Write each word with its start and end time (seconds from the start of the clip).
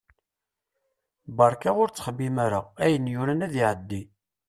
Berka 1.37 1.71
ur 1.81 1.89
ttxemmim 1.89 2.35
ara, 2.45 2.61
ayen 2.83 3.09
yuran 3.13 3.45
ad 3.45 3.53
iɛeddi. 3.61 4.01